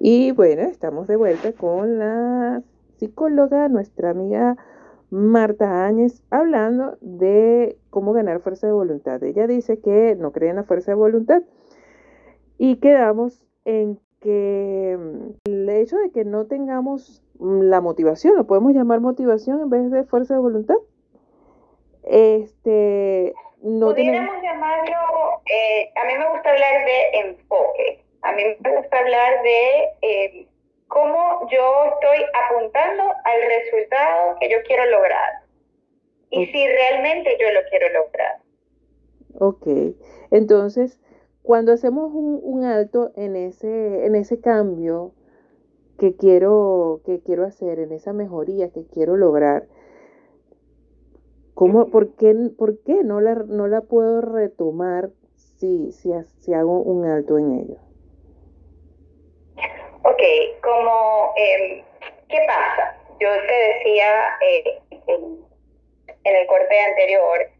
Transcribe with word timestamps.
Y 0.00 0.32
bueno, 0.32 0.62
estamos 0.62 1.06
de 1.08 1.16
vuelta 1.16 1.52
con 1.52 1.98
la 1.98 2.62
psicóloga, 2.96 3.68
nuestra 3.68 4.10
amiga 4.10 4.56
Marta 5.10 5.84
Áñez, 5.86 6.22
hablando 6.30 6.96
de 7.02 7.76
cómo 7.90 8.14
ganar 8.14 8.40
fuerza 8.40 8.66
de 8.66 8.72
voluntad. 8.72 9.22
Ella 9.22 9.46
dice 9.46 9.78
que 9.78 10.16
no 10.18 10.32
cree 10.32 10.50
en 10.50 10.56
la 10.56 10.64
fuerza 10.64 10.92
de 10.92 10.96
voluntad 10.96 11.42
y 12.56 12.76
quedamos 12.76 13.44
en 13.66 14.00
que 14.20 14.96
mm, 14.98 15.50
el 15.50 15.68
hecho 15.68 15.98
de 15.98 16.10
que 16.12 16.24
no 16.24 16.46
tengamos 16.46 17.22
mm, 17.38 17.62
la 17.62 17.82
motivación, 17.82 18.36
lo 18.36 18.46
podemos 18.46 18.72
llamar 18.72 19.00
motivación 19.00 19.60
en 19.60 19.68
vez 19.70 19.90
de 19.90 20.04
fuerza 20.04 20.34
de 20.34 20.40
voluntad. 20.40 20.76
Este, 22.04 23.34
no 23.62 23.90
Pudiéramos 23.90 24.42
llamarlo, 24.42 24.96
eh, 25.44 25.92
a 25.94 26.06
mí 26.06 26.14
me 26.18 26.30
gusta 26.30 26.50
hablar 26.50 26.84
de 26.86 27.28
enfoque, 27.28 28.04
a 28.22 28.32
mí 28.32 28.42
me 28.60 28.76
gusta 28.76 28.98
hablar 28.98 29.42
de 29.42 29.84
eh, 30.02 30.46
cómo 30.88 31.48
yo 31.50 31.84
estoy 31.94 32.26
apuntando 32.44 33.04
al 33.24 33.40
resultado 33.42 34.36
que 34.39 34.39
yo 34.50 34.58
quiero 34.66 34.84
lograr 34.90 35.40
y 36.30 36.46
si 36.46 36.66
realmente 36.66 37.36
yo 37.40 37.52
lo 37.52 37.60
quiero 37.70 37.88
lograr. 37.92 38.40
Ok, 39.38 39.66
entonces 40.30 41.00
cuando 41.42 41.72
hacemos 41.72 42.10
un, 42.12 42.64
alto 42.64 43.12
en 43.16 43.34
ese, 43.36 44.06
en 44.06 44.14
ese 44.14 44.40
cambio 44.40 45.12
que 45.98 46.14
quiero, 46.14 47.00
que 47.04 47.20
quiero 47.20 47.44
hacer, 47.44 47.78
en 47.80 47.92
esa 47.92 48.12
mejoría 48.12 48.70
que 48.70 48.86
quiero 48.86 49.16
lograr, 49.16 49.64
¿cómo, 51.54 51.90
por, 51.90 52.14
qué, 52.14 52.34
por 52.56 52.82
qué 52.82 53.02
no 53.04 53.20
la, 53.20 53.34
no 53.34 53.66
la 53.66 53.80
puedo 53.80 54.20
retomar 54.20 55.10
si, 55.34 55.92
si, 55.92 56.12
si 56.38 56.54
hago 56.54 56.82
un 56.82 57.06
alto 57.06 57.38
en 57.38 57.52
ello? 57.52 57.76
Ok, 60.02 60.22
como, 60.62 61.32
em, 61.36 61.82
¿qué 62.28 62.38
pasa? 62.46 62.99
Yo 63.20 63.28
te 63.46 63.52
decía 63.52 64.38
eh, 64.40 64.80
en, 65.06 65.44
en 66.24 66.36
el 66.36 66.46
corte 66.46 66.80
anterior 66.80 67.50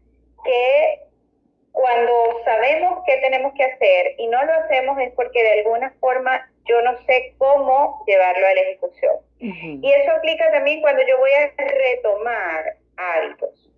que 0.43 0.99
cuando 1.71 2.41
sabemos 2.43 3.03
qué 3.05 3.17
tenemos 3.17 3.53
que 3.53 3.63
hacer 3.63 4.15
y 4.17 4.27
no 4.27 4.43
lo 4.43 4.53
hacemos 4.53 4.99
es 4.99 5.13
porque 5.13 5.41
de 5.41 5.59
alguna 5.59 5.91
forma 5.99 6.51
yo 6.65 6.81
no 6.81 6.97
sé 7.05 7.33
cómo 7.37 8.03
llevarlo 8.05 8.45
a 8.45 8.53
la 8.53 8.61
ejecución. 8.61 9.15
Y 9.39 9.91
eso 9.91 10.11
aplica 10.11 10.51
también 10.51 10.81
cuando 10.81 11.01
yo 11.07 11.17
voy 11.17 11.31
a 11.31 11.51
retomar 11.57 12.75
hábitos. 12.97 13.70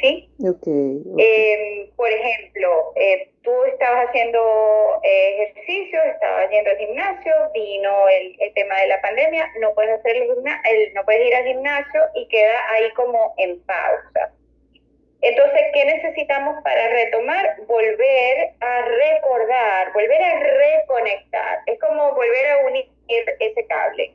¿Sí? 0.00 0.28
Okay, 0.40 1.02
em, 1.18 1.90
por 1.94 2.10
ejemplo, 2.10 2.92
eh, 2.96 3.30
tú 3.42 3.52
estabas 3.64 4.08
haciendo 4.08 5.00
eh, 5.04 5.42
ejercicio, 5.42 6.02
estabas 6.02 6.50
yendo 6.50 6.70
al 6.70 6.78
gimnasio, 6.78 7.32
vino 7.54 8.08
el, 8.08 8.36
el, 8.40 8.54
tema 8.54 8.80
de 8.80 8.88
la 8.88 9.00
pandemia, 9.00 9.48
no 9.60 9.72
puedes, 9.74 9.98
hacer 10.00 10.16
el, 10.16 10.94
no 10.94 11.04
puedes 11.04 11.26
ir 11.26 11.34
al 11.34 11.44
gimnasio 11.44 12.00
y 12.14 12.26
queda 12.28 12.58
ahí 12.72 12.90
como 12.90 13.34
en 13.38 13.60
pausa. 13.64 14.32
Entonces, 15.24 15.62
¿qué 15.72 15.84
necesitamos 15.86 16.62
para 16.62 16.88
retomar? 16.88 17.56
Volver 17.66 18.50
a 18.60 18.82
recordar, 18.82 19.92
volver 19.94 20.22
a 20.22 20.40
reconectar. 20.40 21.60
Es 21.64 21.78
como 21.80 22.14
volver 22.14 22.50
a 22.50 22.66
unir 22.66 22.90
ese 23.08 23.66
cable, 23.66 24.14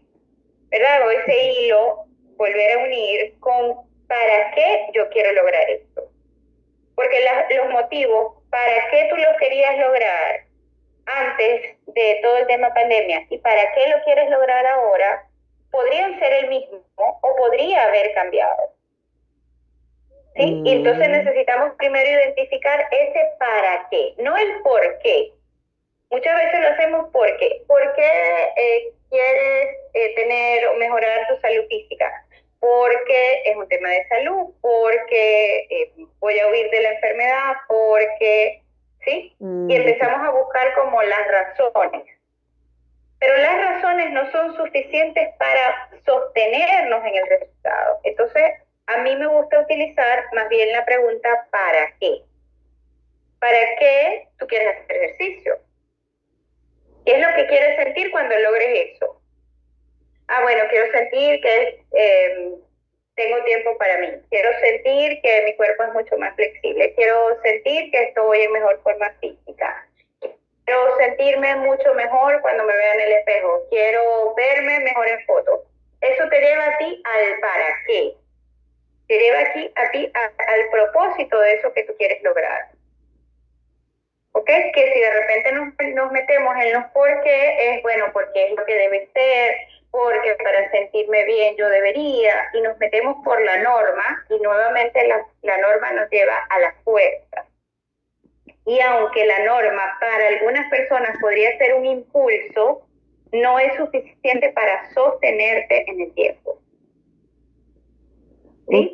¿verdad? 0.70 1.08
O 1.08 1.10
ese 1.10 1.52
hilo, 1.52 2.06
volver 2.38 2.74
a 2.74 2.84
unir 2.84 3.40
con 3.40 3.89
para 4.10 4.52
qué 4.52 4.88
yo 4.94 5.08
quiero 5.10 5.32
lograr 5.34 5.70
esto. 5.70 6.10
Porque 6.96 7.18
los 7.56 7.70
motivos, 7.70 8.44
para 8.50 8.90
qué 8.90 9.08
tú 9.10 9.16
lo 9.16 9.38
querías 9.38 9.78
lograr 9.78 10.42
antes 11.06 11.78
de 11.86 12.20
todo 12.22 12.38
el 12.38 12.48
tema 12.48 12.74
pandemia 12.74 13.26
y 13.30 13.38
para 13.38 13.72
qué 13.74 13.88
lo 13.90 14.04
quieres 14.04 14.30
lograr 14.30 14.66
ahora, 14.66 15.26
podrían 15.72 16.20
ser 16.20 16.34
el 16.34 16.50
mismo 16.50 16.84
o 16.98 17.36
podría 17.38 17.86
haber 17.86 18.14
cambiado. 18.14 18.74
¿sí? 20.36 20.62
Y 20.66 20.72
entonces 20.72 21.08
mm. 21.08 21.12
necesitamos 21.12 21.74
primero 21.78 22.10
identificar 22.10 22.86
ese 22.92 23.22
para 23.38 23.88
qué, 23.90 24.16
no 24.18 24.36
el 24.36 24.62
por 24.64 25.00
qué. 25.04 25.32
Muchas 26.10 26.36
veces 26.36 26.62
lo 26.62 26.68
hacemos 26.70 27.10
porque, 27.14 27.62
¿por 27.68 27.94
qué 27.94 28.54
eh, 28.56 28.92
quieres 29.12 29.78
eh, 29.94 30.16
tener 30.16 30.68
o 30.68 30.74
mejorar 30.76 31.28
tu 31.28 31.40
salud 31.40 31.66
física? 31.70 32.26
Porque 32.60 33.42
es 33.46 33.56
un 33.56 33.68
tema 33.68 33.90
de 33.90 34.08
salud, 34.08 34.54
porque 34.62 35.68
eh, 35.70 35.94
voy 36.20 36.38
a 36.40 36.48
huir 36.48 36.70
de 36.70 36.82
la 36.82 36.92
enfermedad, 36.92 37.54
porque, 37.68 38.62
¿sí? 39.06 39.36
Y 39.40 39.44
mm. 39.46 39.72
empezamos 39.72 40.28
a 40.28 40.32
buscar 40.32 40.74
como 40.76 41.02
las 41.02 41.28
razones. 41.28 42.04
Pero 43.20 43.38
las 43.38 43.74
razones 43.74 44.12
no 44.12 44.32
son 44.32 44.56
suficientes 44.56 45.30
para 45.38 45.90
sostenernos 46.06 47.06
en 47.06 47.16
el 47.16 47.28
resultado. 47.28 48.00
Entonces, 48.04 48.44
a 48.88 48.98
mí 48.98 49.16
me 49.16 49.28
gusta 49.28 49.60
utilizar 49.60 50.26
más 50.34 50.50
bien 50.50 50.72
la 50.72 50.84
pregunta 50.86 51.48
¿para 51.52 51.94
qué? 52.00 52.24
¿Para 53.40 53.60
qué 53.78 54.28
tú 54.38 54.48
quieres 54.48 54.78
hacer 54.78 54.96
ejercicio? 54.96 55.60
¿Qué 57.06 57.16
es 57.16 57.22
lo 57.22 57.36
que 57.36 57.48
quieres 57.48 57.84
sentir 57.84 58.12
cuando 58.12 58.38
logres 58.40 58.94
eso? 58.94 59.09
Ah, 60.30 60.42
bueno, 60.44 60.64
quiero 60.70 60.92
sentir 60.92 61.42
que 61.42 61.82
em, 61.92 62.56
tengo 63.16 63.44
tiempo 63.44 63.78
para 63.78 63.98
mí. 63.98 64.08
Quiero 64.30 64.50
sentir 64.60 65.22
que 65.22 65.42
mi 65.44 65.56
cuerpo 65.56 65.84
es 65.84 65.94
mucho 65.94 66.18
más 66.18 66.36
flexible. 66.36 66.94
Quiero 66.96 67.42
sentir 67.42 67.92
que 67.92 68.04
estoy 68.04 68.42
en 68.42 68.52
mejor 68.52 68.80
forma 68.82 69.10
física. 69.20 69.86
Quiero 70.66 70.98
sentirme 70.98 71.56
mucho 71.56 71.94
mejor 71.96 72.42
cuando 72.42 72.64
me 72.64 72.78
vea 72.78 72.94
en 72.94 73.02
el 73.02 73.12
espejo. 73.14 73.68
Quiero 73.70 74.36
verme 74.36 74.80
mejor 74.82 75.08
en 75.10 75.26
fotos. 75.26 75.62
Eso 76.02 76.30
te 76.30 76.40
lleva 76.40 76.66
a 76.66 76.78
ti 76.78 77.02
al 77.04 77.40
para 77.40 77.68
qué 77.88 78.14
te 79.10 79.18
lleva 79.18 79.40
a 79.40 79.92
ti 79.92 80.12
al 80.16 80.70
propósito 80.70 81.40
de 81.40 81.54
eso 81.56 81.74
que 81.74 81.84
tú 81.84 81.96
quieres 81.98 82.22
lograr. 82.22 82.70
¿Ok? 84.34 84.46
Que 84.46 84.94
si 84.94 85.00
de 85.00 85.12
repente 85.12 85.52
nos, 85.54 85.96
nos 85.96 86.12
metemos 86.12 86.56
en 86.64 86.74
los 86.74 86.86
por 86.92 87.22
qué, 87.24 87.76
es 87.76 87.82
bueno, 87.82 88.06
porque 88.14 88.48
es 88.48 88.56
lo 88.56 88.66
que 88.66 88.76
debe 88.76 89.10
ser, 89.14 89.56
porque 89.92 90.36
para 90.44 90.70
sentirme 90.72 91.26
bien 91.26 91.56
yo 91.58 91.68
debería, 91.68 92.36
y 92.54 92.62
nos 92.62 92.78
metemos 92.78 93.18
por 93.24 93.42
la 93.44 93.58
norma, 93.58 94.26
y 94.30 94.40
nuevamente 94.40 95.08
la, 95.08 95.26
la 95.42 95.58
norma 95.58 95.92
nos 95.94 96.10
lleva 96.10 96.38
a 96.50 96.60
la 96.60 96.74
fuerza. 96.84 97.46
Y 98.66 98.80
aunque 98.82 99.26
la 99.26 99.40
norma 99.46 99.98
para 100.00 100.28
algunas 100.28 100.70
personas 100.70 101.18
podría 101.20 101.58
ser 101.58 101.74
un 101.74 101.86
impulso, 101.88 102.86
no 103.32 103.60
es 103.60 103.76
suficiente 103.76 104.50
para 104.50 104.90
sostenerte 104.94 105.90
en 105.90 106.02
el 106.02 106.14
tiempo. 106.14 106.60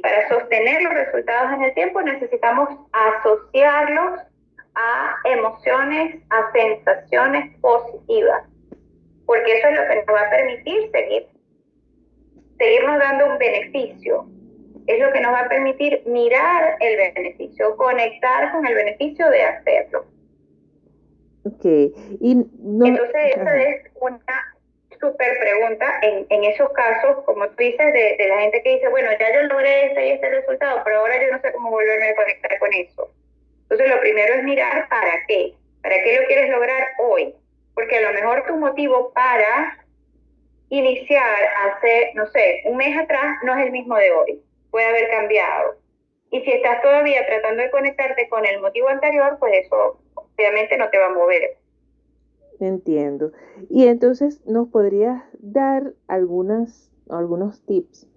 Para 0.02 0.29
sostener 0.29 0.81
los 0.81 0.94
resultados 0.94 1.52
en 1.53 1.63
el 1.63 1.73
tiempo 1.73 2.02
necesitamos 2.02 2.69
asociarlos 2.94 4.22
a 4.75 5.15
emociones, 5.25 6.21
a 6.29 6.51
sensaciones 6.51 7.57
positivas, 7.59 8.43
porque 9.25 9.57
eso 9.57 9.67
es 9.69 9.75
lo 9.75 9.87
que 9.87 9.95
nos 9.95 10.05
va 10.07 10.27
a 10.27 10.29
permitir 10.29 10.91
seguir, 10.91 11.27
seguirnos 12.57 12.99
dando 12.99 13.25
un 13.27 13.37
beneficio, 13.37 14.27
es 14.87 14.99
lo 14.99 15.11
que 15.11 15.21
nos 15.21 15.33
va 15.33 15.41
a 15.41 15.49
permitir 15.49 16.03
mirar 16.05 16.77
el 16.79 17.13
beneficio, 17.13 17.75
conectar 17.77 18.51
con 18.51 18.67
el 18.67 18.75
beneficio 18.75 19.29
de 19.29 19.43
hacerlo. 19.43 20.05
Ok, 21.45 21.63
y 21.63 22.31
entonces 22.31 23.35
esa 23.35 23.61
es 23.63 23.91
una 24.01 24.55
súper 24.99 25.37
pregunta 25.39 25.85
en, 26.01 26.25
en, 26.29 26.43
esos 26.45 26.69
casos, 26.71 27.23
como 27.25 27.47
tú 27.49 27.55
dices, 27.57 27.93
de, 27.93 28.15
de, 28.17 28.27
la 28.27 28.39
gente 28.39 28.63
que 28.63 28.75
dice, 28.75 28.89
bueno, 28.89 29.09
ya 29.19 29.33
yo 29.33 29.43
logré 29.43 29.87
este 29.87 30.07
y 30.07 30.11
este 30.11 30.29
resultado, 30.29 30.81
pero 30.83 30.99
ahora 30.99 31.21
yo 31.21 31.31
no 31.31 31.41
sé 31.41 31.51
cómo 31.53 31.69
volverme 31.69 32.09
a 32.09 32.15
conectar 32.15 32.59
con 32.59 32.73
eso. 32.73 33.11
Entonces, 33.69 33.89
lo 33.89 33.99
primero 33.99 34.33
es 34.35 34.43
mirar 34.43 34.87
para 34.89 35.25
qué, 35.27 35.55
para 35.81 36.01
qué 36.03 36.19
lo 36.19 36.27
quieres 36.27 36.49
lograr 36.49 36.87
hoy, 36.99 37.33
porque 37.73 37.97
a 37.97 38.11
lo 38.11 38.13
mejor 38.13 38.45
tu 38.47 38.55
motivo 38.57 39.11
para 39.13 39.85
iniciar 40.69 41.40
hace, 41.66 42.11
no 42.16 42.28
sé, 42.28 42.61
un 42.66 42.78
mes 42.78 42.97
atrás 42.97 43.37
no 43.43 43.55
es 43.55 43.66
el 43.66 43.72
mismo 43.72 43.95
de 43.97 44.11
hoy, 44.11 44.41
puede 44.72 44.85
haber 44.85 45.09
cambiado. 45.09 45.75
Y 46.31 46.41
si 46.41 46.51
estás 46.51 46.81
todavía 46.81 47.25
tratando 47.25 47.63
de 47.63 47.72
conectarte 47.72 48.28
con 48.29 48.45
el 48.45 48.61
motivo 48.61 48.90
anterior, 48.90 49.37
pues 49.40 49.66
eso 49.66 49.99
obviamente 50.16 50.78
no 50.78 50.90
te 50.90 50.97
va 50.97 51.07
a 51.07 51.13
mover. 51.13 51.57
Entiendo. 52.59 53.31
Y 53.69 53.87
entonces 53.87 54.45
nos 54.45 54.69
podrías 54.69 55.23
dar 55.40 55.93
algunas, 56.07 56.91
algunos 57.09 57.66
tips 57.66 58.07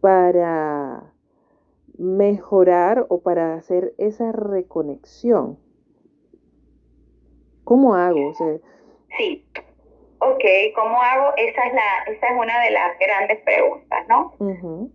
para 0.00 1.13
mejorar 1.98 3.06
o 3.08 3.22
para 3.22 3.54
hacer 3.54 3.94
esa 3.98 4.32
reconexión. 4.32 5.58
¿Cómo 7.64 7.94
hago? 7.94 8.34
sí. 9.16 9.44
Ok, 10.18 10.44
¿cómo 10.74 11.02
hago? 11.02 11.34
Esa 11.36 11.66
es, 11.66 11.74
la, 11.74 12.12
esa 12.12 12.26
es 12.28 12.32
una 12.38 12.60
de 12.60 12.70
las 12.70 12.98
grandes 12.98 13.40
preguntas, 13.42 14.06
¿no? 14.08 14.34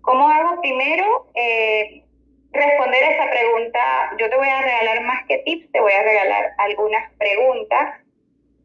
¿Cómo 0.02 0.28
hago? 0.28 0.60
Primero, 0.60 1.28
eh, 1.36 2.04
responder 2.52 3.04
a 3.04 3.12
esa 3.12 3.30
pregunta. 3.30 3.80
Yo 4.18 4.30
te 4.30 4.38
voy 4.38 4.48
a 4.48 4.62
regalar 4.62 5.02
más 5.04 5.26
que 5.28 5.38
tips, 5.40 5.72
te 5.72 5.82
voy 5.82 5.92
a 5.94 6.02
regalar 6.02 6.54
algunas 6.58 7.12
preguntas 7.14 8.02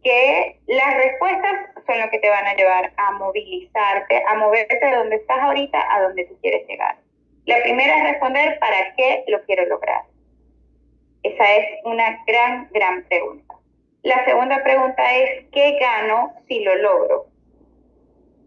que 0.03 0.61
las 0.67 0.97
respuestas 0.97 1.71
son 1.87 1.99
los 1.99 2.11
que 2.11 2.19
te 2.19 2.31
van 2.31 2.47
a 2.47 2.55
llevar 2.55 2.93
a 2.97 3.13
movilizarte, 3.13 4.23
a 4.27 4.35
moverte 4.37 4.79
de 4.79 4.97
donde 4.97 5.17
estás 5.17 5.41
ahorita 5.41 5.79
a 5.95 6.03
donde 6.03 6.25
tú 6.25 6.39
quieres 6.41 6.67
llegar. 6.67 6.97
La 7.47 7.63
primera 7.63 7.97
es 7.99 8.05
responder 8.13 8.59
para 8.59 8.95
qué 8.97 9.25
lo 9.29 9.43
quiero 9.45 9.67
lograr. 9.67 10.03
Esa 11.23 11.57
es 11.57 11.67
una 11.85 12.23
gran, 12.27 12.69
gran 12.73 13.05
pregunta. 13.05 13.55
La 14.03 14.25
segunda 14.25 14.63
pregunta 14.63 15.15
es, 15.15 15.47
¿qué 15.53 15.79
gano 15.79 16.35
si 16.49 16.61
lo 16.61 16.75
logro? 16.77 17.27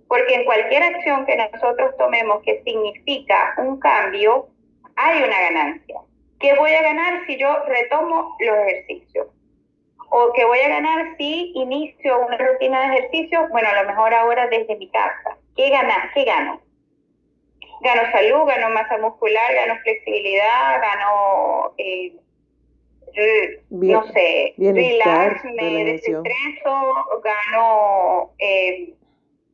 Porque 0.07 0.35
en 0.35 0.45
cualquier 0.45 0.83
acción 0.83 1.25
que 1.25 1.35
nosotros 1.35 1.95
tomemos 1.97 2.41
que 2.44 2.61
significa 2.63 3.55
un 3.57 3.79
cambio, 3.79 4.47
hay 4.95 5.23
una 5.23 5.41
ganancia. 5.41 6.00
¿Qué 6.39 6.53
voy 6.55 6.71
a 6.71 6.81
ganar 6.81 7.25
si 7.25 7.38
yo 7.38 7.65
retomo 7.65 8.35
los 8.39 8.57
ejercicios? 8.67 9.27
¿O 10.09 10.31
qué 10.33 10.45
voy 10.45 10.59
a 10.59 10.69
ganar 10.69 11.15
si 11.17 11.51
inicio 11.55 12.25
una 12.25 12.38
rutina 12.38 12.81
de 12.81 12.97
ejercicio? 12.97 13.47
Bueno, 13.50 13.67
a 13.69 13.81
lo 13.81 13.89
mejor 13.89 14.13
ahora 14.13 14.47
desde 14.47 14.75
mi 14.75 14.89
casa. 14.89 15.38
¿Qué, 15.55 15.69
gana, 15.69 16.11
qué 16.13 16.23
gano? 16.23 16.61
Gano 17.81 18.12
salud, 18.12 18.45
gano 18.47 18.69
masa 18.69 18.97
muscular, 18.97 19.53
gano 19.53 19.79
flexibilidad, 19.83 20.81
gano, 20.81 21.74
eh, 21.77 22.13
no 23.69 24.07
sé, 24.13 24.53
relax, 24.57 25.44
me 25.45 25.83
desestreso, 25.85 27.21
gano 27.24 28.31
eh, 28.39 28.94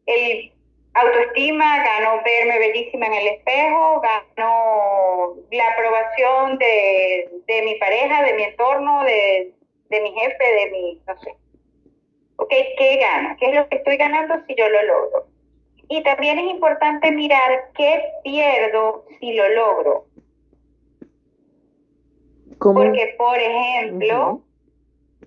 el 0.06 0.52
autoestima, 0.94 1.84
gano 1.84 2.22
verme 2.24 2.60
bellísima 2.60 3.08
en 3.08 3.14
el 3.14 3.28
espejo, 3.28 4.02
gano 4.02 5.36
la 5.52 5.68
aprobación 5.70 6.58
de, 6.60 7.30
de 7.48 7.62
mi 7.64 7.76
pareja, 7.76 8.24
de 8.24 8.34
mi 8.34 8.44
entorno, 8.44 9.04
de, 9.04 9.54
de, 9.90 10.02
mi 10.02 10.12
jefe, 10.14 10.44
de 10.44 10.72
mi, 10.72 11.02
no 11.08 11.20
sé. 11.20 11.36
¿Ok? 12.38 12.54
¿Qué 12.78 12.98
gano? 12.98 13.36
¿Qué 13.40 13.48
es 13.48 13.56
lo 13.56 13.68
que 13.70 13.78
estoy 13.78 13.98
ganando 13.98 14.36
si 14.48 14.56
yo 14.56 14.68
lo 14.70 14.84
logro? 14.84 15.33
Y 15.90 16.02
también 16.04 16.40
es 16.40 16.52
importante 16.52 17.12
mirar 17.12 17.72
qué 17.76 18.02
pierdo 18.24 19.06
si 19.20 19.34
lo 19.34 19.50
logro. 19.50 20.06
Porque, 22.60 23.16
por 23.18 23.38
ejemplo, 23.38 24.42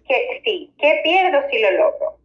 que, 0.09 0.41
sí, 0.45 0.73
¿qué 0.79 1.01
pierdo 1.05 1.43
si 1.51 1.61
lo 1.61 1.71
logro? 1.73 2.17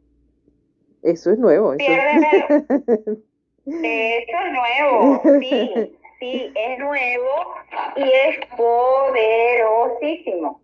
Eso 1.03 1.31
es 1.31 1.39
nuevo. 1.39 1.73
Eso... 1.73 1.81
Eso 3.65 4.37
es 4.45 4.53
nuevo, 4.53 5.21
sí, 5.39 5.97
sí, 6.19 6.51
es 6.55 6.79
nuevo 6.79 7.53
y 7.95 8.03
es 8.03 8.39
poderosísimo. 8.57 10.59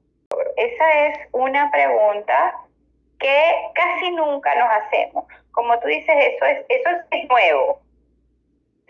Esa 0.56 1.06
es 1.06 1.20
una 1.32 1.70
pregunta 1.72 2.56
que 3.20 3.72
casi 3.74 4.12
nunca 4.12 4.54
nos 4.56 4.70
hacemos. 4.70 5.26
Como 5.52 5.80
tú 5.80 5.88
dices, 5.88 6.16
eso 6.16 6.46
es, 6.46 6.66
eso 6.70 6.90
es 7.12 7.30
nuevo. 7.30 7.82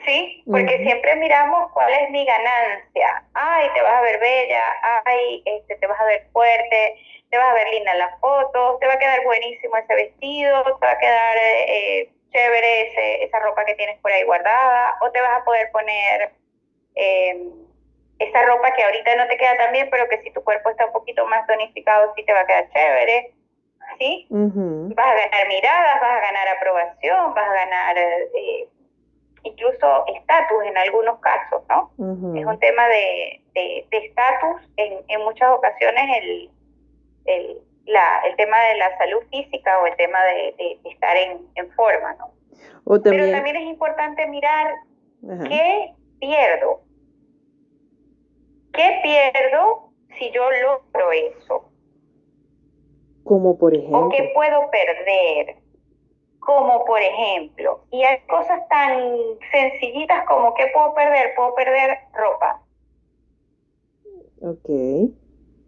¿Sí? 0.05 0.43
Porque 0.49 0.77
siempre 0.83 1.15
miramos 1.15 1.71
cuál 1.73 1.91
es 1.91 2.09
mi 2.11 2.23
ganancia. 2.25 3.23
Ay, 3.33 3.67
te 3.73 3.81
vas 3.81 3.93
a 3.93 4.01
ver 4.01 4.19
bella, 4.19 4.63
ay, 5.05 5.41
este, 5.45 5.75
te 5.75 5.87
vas 5.87 5.99
a 5.99 6.05
ver 6.05 6.27
fuerte, 6.31 6.95
te 7.29 7.37
vas 7.37 7.47
a 7.47 7.53
ver 7.53 7.67
linda 7.69 7.91
en 7.91 7.99
las 7.99 8.19
fotos, 8.19 8.79
te 8.79 8.87
va 8.87 8.93
a 8.93 8.99
quedar 8.99 9.23
buenísimo 9.23 9.75
ese 9.75 9.95
vestido, 9.95 10.63
te 10.79 10.85
va 10.85 10.91
a 10.91 10.99
quedar 10.99 11.37
eh, 11.39 12.09
chévere 12.31 13.23
esa 13.23 13.39
ropa 13.39 13.65
que 13.65 13.75
tienes 13.75 13.99
por 13.99 14.11
ahí 14.11 14.23
guardada, 14.23 14.95
o 15.01 15.11
te 15.11 15.19
vas 15.19 15.41
a 15.41 15.43
poder 15.43 15.71
poner 15.71 16.31
eh, 16.95 17.49
esa 18.19 18.45
ropa 18.45 18.73
que 18.73 18.83
ahorita 18.83 19.15
no 19.15 19.27
te 19.27 19.37
queda 19.37 19.57
tan 19.57 19.71
bien, 19.71 19.89
pero 19.89 20.07
que 20.09 20.21
si 20.21 20.31
tu 20.31 20.43
cuerpo 20.43 20.69
está 20.69 20.85
un 20.85 20.93
poquito 20.93 21.25
más 21.25 21.45
tonificado, 21.47 22.13
sí 22.15 22.23
te 22.23 22.33
va 22.33 22.41
a 22.41 22.47
quedar 22.47 22.69
chévere. 22.69 23.33
¿Sí? 23.99 24.27
Vas 24.29 25.07
a 25.07 25.15
ganar 25.15 25.47
miradas, 25.47 26.01
vas 26.01 26.11
a 26.11 26.19
ganar 26.19 26.47
aprobación, 26.49 27.33
vas 27.33 27.49
a 27.49 27.53
ganar 27.53 27.97
eh, 27.97 28.67
incluso 29.43 30.05
estatus 30.07 30.63
en 30.65 30.77
algunos 30.77 31.19
casos, 31.19 31.63
¿no? 31.69 31.91
Es 32.35 32.45
un 32.45 32.59
tema 32.59 32.87
de 32.87 33.41
estatus. 33.89 34.61
en, 34.77 34.99
en 35.07 35.23
muchas 35.23 35.49
ocasiones 35.51 36.03
el, 36.21 36.51
el, 37.25 37.61
la, 37.87 38.21
el 38.29 38.35
tema 38.35 38.59
de 38.59 38.75
la 38.75 38.97
salud 38.97 39.23
física 39.31 39.79
o 39.79 39.87
el 39.87 39.95
tema 39.95 40.23
de, 40.23 40.79
estar 40.85 41.15
en, 41.17 41.71
forma, 41.71 42.13
¿no? 42.15 42.31
Pero 43.03 43.31
también 43.31 43.55
es 43.55 43.67
importante 43.67 44.27
mirar 44.27 44.73
qué 45.47 45.93
pierdo. 46.19 46.81
¿Qué 48.73 48.99
pierdo 49.03 49.91
si 50.17 50.31
yo 50.31 50.49
logro 50.51 51.11
eso? 51.11 51.69
Como 53.27 53.57
por 53.57 53.75
ejemplo. 53.75 54.07
¿O 54.07 54.09
qué 54.09 54.31
puedo 54.33 54.69
perder? 54.71 55.57
Como 56.39 56.85
por 56.85 57.01
ejemplo. 57.01 57.81
Y 57.91 58.03
hay 58.03 58.19
cosas 58.21 58.67
tan 58.69 58.97
sencillitas 59.51 60.25
como 60.25 60.53
¿qué 60.53 60.67
puedo 60.73 60.93
perder? 60.93 61.35
Puedo 61.35 61.53
perder 61.55 61.99
ropa. 62.13 62.61
Ok 64.41 64.69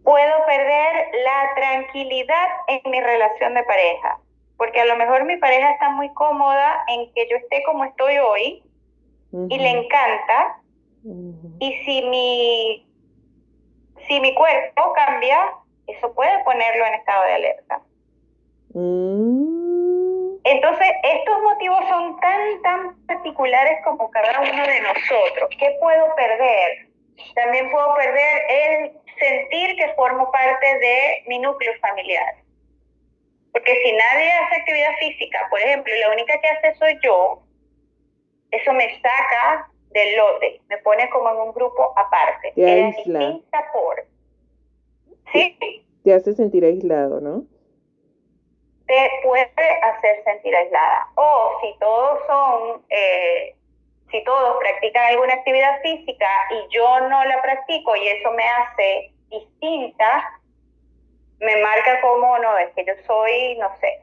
puedo 0.09 0.45
perder 0.47 1.11
la 1.23 1.53
tranquilidad 1.55 2.47
en 2.67 2.81
mi 2.89 2.99
relación 2.99 3.53
de 3.53 3.63
pareja, 3.63 4.19
porque 4.57 4.81
a 4.81 4.85
lo 4.85 4.95
mejor 4.95 5.23
mi 5.25 5.37
pareja 5.37 5.71
está 5.71 5.91
muy 5.91 6.11
cómoda 6.15 6.83
en 6.87 7.13
que 7.13 7.27
yo 7.29 7.37
esté 7.37 7.61
como 7.63 7.85
estoy 7.85 8.17
hoy 8.17 8.63
y 9.31 9.59
le 9.59 9.69
encanta, 9.69 10.61
y 11.59 11.73
si 11.85 12.01
mi, 12.09 12.87
si 14.07 14.19
mi 14.19 14.33
cuerpo 14.33 14.93
cambia, 14.93 15.51
eso 15.95 16.13
puede 16.13 16.43
ponerlo 16.43 16.85
en 16.85 16.93
estado 16.95 17.23
de 17.25 17.33
alerta. 17.33 17.81
Mm. 18.73 19.49
Entonces, 20.43 20.87
estos 21.03 21.41
motivos 21.41 21.79
son 21.89 22.19
tan, 22.19 22.61
tan 22.61 23.05
particulares 23.05 23.79
como 23.83 24.09
cada 24.09 24.39
uno 24.39 24.67
de 24.67 24.81
nosotros. 24.81 25.49
¿Qué 25.57 25.77
puedo 25.79 26.15
perder? 26.15 26.87
También 27.35 27.69
puedo 27.71 27.93
perder 27.95 28.41
el 28.49 28.91
sentir 29.19 29.75
que 29.75 29.93
formo 29.95 30.31
parte 30.31 30.65
de 30.65 31.23
mi 31.27 31.39
núcleo 31.39 31.73
familiar. 31.81 32.35
Porque 33.51 33.75
si 33.83 33.91
nadie 33.91 34.31
hace 34.31 34.55
actividad 34.55 34.95
física, 34.99 35.47
por 35.49 35.59
ejemplo, 35.59 35.93
y 35.93 35.99
la 35.99 36.11
única 36.11 36.39
que 36.39 36.47
hace 36.47 36.75
soy 36.75 36.99
yo, 37.03 37.41
eso 38.51 38.73
me 38.73 39.01
saca 39.01 39.69
del 39.91 40.15
lote, 40.17 40.61
me 40.69 40.77
pone 40.77 41.09
como 41.09 41.29
en 41.31 41.37
un 41.37 41.53
grupo 41.53 41.93
aparte. 41.95 42.53
Te 42.55 42.71
aísla. 42.71 43.39
Por. 43.73 44.05
¿Sí? 45.33 45.57
Te 46.03 46.13
hace 46.13 46.33
sentir 46.33 46.63
aislado, 46.65 47.19
¿no? 47.21 47.43
Te 48.87 49.09
puede 49.23 49.51
hacer 49.83 50.23
sentir 50.23 50.55
aislada. 50.55 51.07
O 51.15 51.59
si 51.61 51.77
todos 51.79 52.19
son 52.27 52.81
eh, 52.89 53.55
si 54.11 54.23
todos 54.23 54.57
practican 54.59 55.05
alguna 55.05 55.33
actividad 55.33 55.81
física 55.81 56.27
y 56.51 56.73
yo 56.73 56.99
no 57.01 57.23
la 57.25 57.41
practico 57.41 57.95
y 57.95 58.07
eso 58.07 58.31
me 58.31 58.43
hace 58.43 59.11
distinta, 59.29 60.39
me 61.39 61.61
marca 61.61 62.01
como, 62.01 62.37
no, 62.39 62.57
es 62.57 62.73
que 62.73 62.85
yo 62.85 62.93
soy, 63.05 63.57
no 63.57 63.69
sé, 63.79 64.01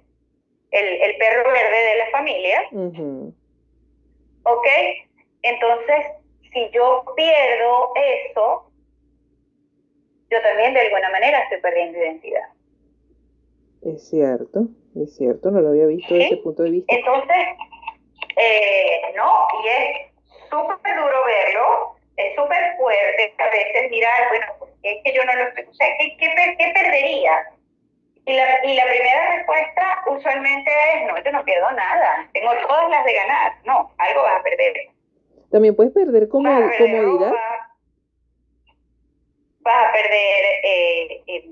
el, 0.70 1.16
perro 1.16 1.50
verde 1.50 1.76
de 1.76 1.96
la 1.96 2.10
familia. 2.10 2.68
¿Ok? 4.44 4.66
Entonces, 5.42 6.06
si 6.52 6.70
yo 6.70 7.04
pierdo 7.16 7.92
eso, 7.96 8.65
yo 10.30 10.42
también 10.42 10.74
de 10.74 10.80
alguna 10.80 11.10
manera 11.10 11.38
estoy 11.42 11.60
perdiendo 11.60 11.98
identidad. 11.98 12.48
Es 13.82 14.08
cierto, 14.08 14.68
es 15.00 15.14
cierto, 15.16 15.50
no 15.50 15.60
lo 15.60 15.68
había 15.68 15.86
visto 15.86 16.12
desde 16.12 16.26
ese 16.26 16.36
punto 16.38 16.62
de 16.62 16.70
vista. 16.70 16.94
Entonces, 16.94 17.46
eh, 18.36 19.12
no, 19.14 19.46
y 19.62 19.68
es 19.68 20.12
súper 20.50 20.96
duro 20.96 21.24
verlo, 21.24 21.96
es 22.16 22.34
súper 22.34 22.76
fuerte 22.76 23.34
a 23.38 23.50
veces 23.50 23.90
mirar, 23.90 24.28
bueno, 24.28 24.46
es 24.82 25.02
que 25.04 25.12
yo 25.14 25.24
no 25.24 25.34
lo 25.36 25.44
estoy, 25.48 25.64
o 25.64 25.74
sea, 25.74 25.86
¿qué, 25.98 26.16
qué, 26.18 26.72
perdería? 26.74 27.32
Y 28.26 28.32
la, 28.32 28.64
y 28.64 28.74
la 28.74 28.84
primera 28.84 29.36
respuesta 29.36 30.02
usualmente 30.08 30.70
es, 30.94 31.06
no, 31.06 31.22
yo 31.22 31.32
no 31.32 31.44
pierdo 31.44 31.70
nada, 31.72 32.28
tengo 32.32 32.50
todas 32.66 32.90
las 32.90 33.04
de 33.04 33.14
ganar, 33.14 33.52
no, 33.64 33.92
algo 33.98 34.22
vas 34.22 34.40
a 34.40 34.42
perder. 34.42 34.74
También 35.50 35.76
puedes 35.76 35.92
perder 35.92 36.28
como, 36.28 36.50
comodidad. 36.76 37.32
Vas 39.66 39.88
a 39.88 39.92
perder 39.92 40.44
eh, 40.62 41.22
eh, 41.26 41.50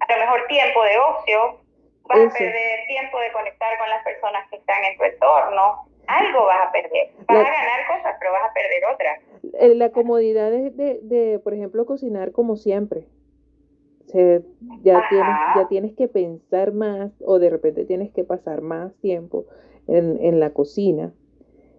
a 0.00 0.12
lo 0.12 0.20
mejor 0.20 0.46
tiempo 0.48 0.82
de 0.84 0.98
ocio, 0.98 1.60
vas 2.04 2.18
a 2.18 2.38
perder 2.38 2.86
tiempo 2.86 3.18
de 3.18 3.32
conectar 3.32 3.78
con 3.78 3.88
las 3.88 4.04
personas 4.04 4.50
que 4.50 4.56
están 4.56 4.84
en 4.84 4.98
tu 4.98 5.04
entorno, 5.04 5.88
algo 6.06 6.44
vas 6.44 6.68
a 6.68 6.72
perder. 6.72 7.08
Vas 7.26 7.38
a 7.38 7.50
ganar 7.50 7.86
cosas, 7.88 8.16
pero 8.18 8.32
vas 8.32 8.50
a 8.50 8.52
perder 8.52 8.82
otras. 8.92 9.20
Eh, 9.60 9.74
la 9.76 9.90
comodidad 9.92 10.50
de, 10.50 11.00
de, 11.02 11.38
por 11.38 11.54
ejemplo, 11.54 11.86
cocinar 11.86 12.32
como 12.32 12.56
siempre. 12.56 13.06
ya, 14.12 15.08
tienes, 15.08 15.36
ya 15.56 15.66
tienes 15.68 15.96
que 15.96 16.06
pensar 16.06 16.72
más 16.72 17.12
o 17.24 17.38
de 17.38 17.48
repente 17.48 17.86
tienes 17.86 18.12
que 18.12 18.24
pasar 18.24 18.60
más 18.60 18.94
tiempo 19.00 19.46
en, 19.88 20.22
en 20.22 20.38
la 20.38 20.50
cocina. 20.50 21.14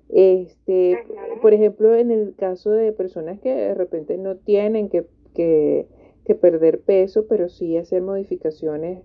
Este, 0.09 1.03
por 1.41 1.53
ejemplo, 1.53 1.95
en 1.95 2.11
el 2.11 2.35
caso 2.35 2.71
de 2.71 2.91
personas 2.91 3.39
que 3.39 3.53
de 3.53 3.73
repente 3.75 4.17
no 4.17 4.35
tienen 4.35 4.89
que, 4.89 5.05
que, 5.35 5.87
que 6.25 6.33
perder 6.33 6.81
peso, 6.81 7.27
pero 7.27 7.49
sí 7.49 7.77
hacer 7.77 8.01
modificaciones 8.01 9.03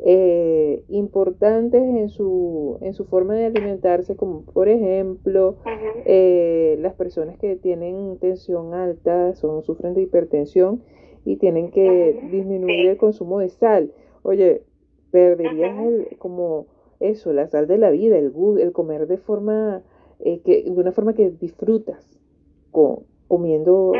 eh, 0.00 0.84
importantes 0.88 1.82
en 1.82 2.08
su, 2.08 2.78
en 2.82 2.94
su 2.94 3.04
forma 3.06 3.34
de 3.34 3.46
alimentarse, 3.46 4.14
como 4.14 4.44
por 4.44 4.68
ejemplo 4.68 5.56
eh, 6.04 6.76
las 6.80 6.94
personas 6.94 7.36
que 7.38 7.56
tienen 7.56 8.16
tensión 8.18 8.74
alta, 8.74 9.34
son, 9.34 9.64
sufren 9.64 9.94
de 9.94 10.02
hipertensión 10.02 10.82
y 11.24 11.36
tienen 11.36 11.70
que 11.70 12.20
disminuir 12.30 12.86
el 12.86 12.96
consumo 12.96 13.40
de 13.40 13.48
sal. 13.48 13.92
Oye, 14.22 14.62
perderías 15.10 15.76
el, 15.84 16.16
como 16.18 16.66
eso, 17.00 17.32
la 17.32 17.48
sal 17.48 17.66
de 17.66 17.78
la 17.78 17.90
vida, 17.90 18.18
el, 18.18 18.32
el 18.60 18.72
comer 18.72 19.08
de 19.08 19.18
forma, 19.18 19.82
eh, 20.20 20.40
que, 20.44 20.62
de 20.62 20.70
una 20.70 20.92
forma 20.92 21.14
que 21.14 21.30
disfrutas, 21.30 22.20
con, 22.70 23.00
comiendo 23.26 23.92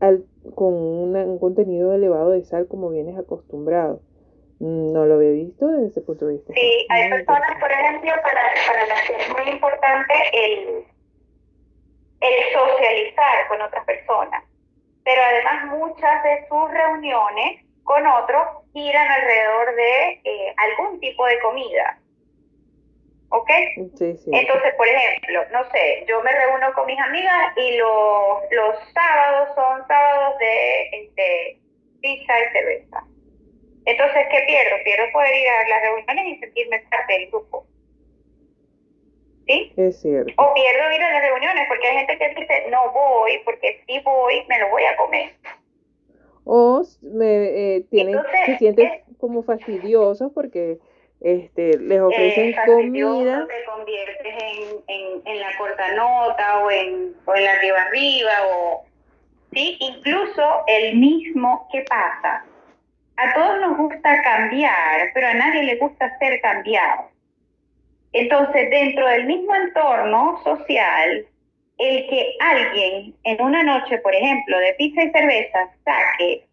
Al, 0.00 0.24
con 0.54 0.74
un 0.74 1.38
contenido 1.38 1.92
elevado 1.92 2.30
de 2.30 2.44
sal 2.44 2.68
como 2.68 2.90
vienes 2.90 3.18
acostumbrado. 3.18 4.00
No 4.60 5.06
lo 5.06 5.14
había 5.14 5.30
visto 5.30 5.68
desde 5.68 5.86
ese 5.88 6.00
punto 6.00 6.26
de 6.26 6.34
vista. 6.34 6.52
Sí, 6.52 6.86
hay 6.88 7.10
personas, 7.10 7.60
por 7.60 7.70
ejemplo, 7.70 8.10
para, 8.22 8.42
para 8.66 8.86
las 8.86 9.02
que 9.02 9.16
es 9.16 9.28
muy 9.30 9.52
importante 9.52 10.14
el, 10.32 10.84
el 12.20 12.52
socializar 12.52 13.48
con 13.48 13.62
otras 13.62 13.84
personas. 13.84 14.42
Pero 15.04 15.22
además 15.22 15.78
muchas 15.78 16.22
de 16.24 16.46
sus 16.48 16.70
reuniones 16.70 17.64
con 17.84 18.06
otros 18.06 18.46
giran 18.72 19.08
alrededor 19.08 19.74
de 19.74 20.20
eh, 20.24 20.54
algún 20.56 21.00
tipo 21.00 21.24
de 21.26 21.40
comida. 21.40 21.98
¿Ok? 23.30 23.50
Sí, 23.96 24.16
sí. 24.16 24.30
Entonces, 24.32 24.74
por 24.76 24.88
ejemplo, 24.88 25.44
no 25.52 25.70
sé, 25.70 26.04
yo 26.08 26.22
me 26.22 26.32
reúno 26.32 26.72
con 26.74 26.86
mis 26.86 26.98
amigas 26.98 27.52
y 27.56 27.76
los, 27.76 28.42
los 28.50 28.76
sábados 28.94 29.54
son 29.54 29.86
sábados 29.86 30.38
de 30.38 30.88
este, 30.92 31.58
pizza 32.00 32.32
y 32.40 32.52
cerveza. 32.52 33.04
Entonces, 33.84 34.26
¿qué 34.30 34.40
pierdo? 34.46 34.76
Pierdo 34.84 35.12
poder 35.12 35.34
ir 35.34 35.48
a 35.48 35.68
las 35.68 35.82
reuniones 35.82 36.36
y 36.36 36.40
sentirme 36.40 36.78
parte 36.90 37.12
del 37.12 37.30
grupo. 37.30 37.66
¿Sí? 39.46 39.72
Es 39.76 40.00
cierto. 40.00 40.32
O 40.36 40.54
pierdo 40.54 40.92
ir 40.92 41.02
a 41.02 41.12
las 41.12 41.22
reuniones 41.22 41.64
porque 41.68 41.86
hay 41.86 41.96
gente 41.98 42.18
que 42.18 42.40
dice, 42.40 42.66
no 42.70 42.92
voy, 42.92 43.40
porque 43.44 43.82
si 43.86 43.98
voy, 44.00 44.44
me 44.48 44.58
lo 44.58 44.68
voy 44.70 44.84
a 44.84 44.96
comer. 44.96 45.30
O 46.44 46.82
me, 47.02 47.76
eh, 47.76 47.84
tienen, 47.90 48.18
se 48.46 48.56
sienten 48.58 49.02
como 49.18 49.42
fastidiosos 49.42 50.32
porque 50.34 50.78
este, 51.20 51.78
les 51.78 52.00
ofrecen 52.00 52.54
comida. 52.66 53.46
Te 53.46 53.64
conviertes 53.64 54.34
en, 54.42 54.78
en, 54.86 55.22
en, 55.24 55.40
la 55.40 55.56
corta 55.58 55.94
nota 55.94 56.60
o 56.60 56.70
en, 56.70 57.14
o 57.24 57.34
en 57.34 57.44
la 57.44 57.52
arriba 57.52 57.82
arriba 57.82 58.32
o... 58.50 58.84
Sí, 59.52 59.76
incluso 59.80 60.64
el 60.66 60.96
mismo, 60.96 61.68
¿qué 61.72 61.84
pasa? 61.88 62.44
A 63.16 63.34
todos 63.34 63.60
nos 63.60 63.78
gusta 63.78 64.22
cambiar, 64.22 65.10
pero 65.14 65.26
a 65.28 65.34
nadie 65.34 65.62
le 65.62 65.76
gusta 65.76 66.16
ser 66.18 66.40
cambiado. 66.40 67.08
Entonces, 68.12 68.70
dentro 68.70 69.06
del 69.08 69.26
mismo 69.26 69.54
entorno 69.54 70.40
social, 70.44 71.26
el 71.78 72.08
que 72.08 72.36
alguien 72.40 73.14
en 73.24 73.42
una 73.42 73.62
noche, 73.62 73.98
por 73.98 74.14
ejemplo, 74.14 74.58
de 74.58 74.74
pizza 74.74 75.02
y 75.02 75.10
cerveza, 75.10 75.70
saque 75.84 76.47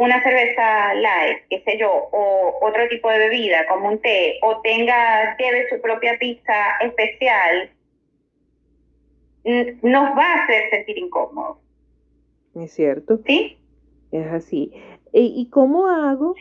una 0.00 0.22
cerveza 0.22 0.94
light, 0.94 1.40
qué 1.50 1.60
sé 1.60 1.76
yo, 1.78 1.90
o 1.92 2.58
otro 2.62 2.88
tipo 2.88 3.10
de 3.10 3.18
bebida, 3.18 3.66
como 3.68 3.90
un 3.90 3.98
té, 3.98 4.38
o 4.40 4.62
tenga, 4.62 5.36
lleve 5.36 5.68
su 5.68 5.78
propia 5.82 6.16
pizza 6.18 6.54
especial, 6.80 7.68
nos 9.44 10.04
va 10.16 10.24
a 10.24 10.44
hacer 10.44 10.70
sentir 10.70 10.96
incómodos. 10.96 11.58
Es 12.54 12.72
cierto. 12.72 13.20
¿Sí? 13.26 13.58
Es 14.10 14.26
así. 14.28 14.72
¿Y, 15.12 15.50
cómo 15.50 15.88
hago 15.88 16.34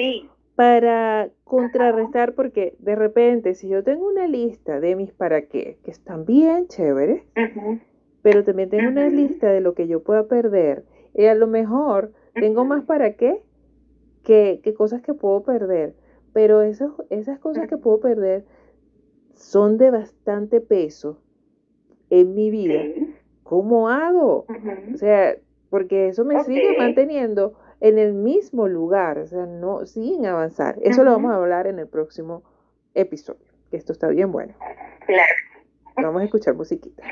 para 0.55 1.27
contrarrestar? 1.43 2.35
Porque 2.35 2.75
de 2.79 2.95
repente, 2.95 3.55
si 3.55 3.67
yo 3.67 3.83
tengo 3.83 4.07
una 4.07 4.27
lista 4.27 4.79
de 4.79 4.95
mis 4.95 5.11
para 5.11 5.47
qué, 5.47 5.79
que 5.83 5.91
están 5.91 6.25
bien 6.25 6.69
chéveres, 6.69 7.23
pero 8.21 8.45
también 8.45 8.69
tengo 8.69 8.87
una 8.87 9.09
lista 9.09 9.51
de 9.51 9.59
lo 9.59 9.73
que 9.73 9.89
yo 9.89 10.01
pueda 10.01 10.29
perder, 10.29 10.85
y 11.13 11.25
a 11.25 11.35
lo 11.35 11.47
mejor 11.47 12.13
tengo 12.35 12.63
más 12.63 12.85
para 12.85 13.15
qué 13.17 13.41
que, 14.29 14.73
cosas 14.75 15.01
que 15.01 15.15
puedo 15.15 15.41
perder, 15.41 15.95
pero 16.33 16.61
esas, 16.61 16.91
esas 17.09 17.39
cosas 17.39 17.67
que 17.67 17.77
puedo 17.77 17.99
perder 17.99 18.45
son 19.33 19.79
de 19.79 19.89
bastante 19.89 20.61
peso 20.61 21.19
en 22.11 22.35
mi 22.35 22.51
vida. 22.51 22.83
¿Cómo 23.41 23.89
hago? 23.89 24.45
O 24.93 24.97
sea, 24.97 25.35
porque 25.71 26.09
eso 26.09 26.25
me 26.25 26.43
sigue 26.43 26.77
manteniendo 26.77 27.55
en 27.79 27.97
el 27.97 28.13
mismo 28.13 28.67
lugar, 28.67 29.17
o 29.17 29.25
sea, 29.25 29.47
no, 29.47 29.87
sin 29.87 30.25
avanzar. 30.27 30.77
Eso 30.83 31.03
lo 31.03 31.11
vamos 31.11 31.31
a 31.31 31.37
hablar 31.37 31.65
en 31.65 31.79
el 31.79 31.87
próximo 31.87 32.43
episodio, 32.93 33.47
que 33.71 33.77
esto 33.77 33.93
está 33.93 34.09
bien 34.09 34.31
bueno. 34.31 34.53
Claro. 35.07 35.33
Vamos 35.95 36.21
a 36.21 36.25
escuchar 36.25 36.53
musiquita. 36.53 37.03